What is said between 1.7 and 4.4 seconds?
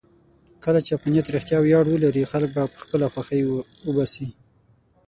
ولري، خلک به خپله خوښۍ وباسي.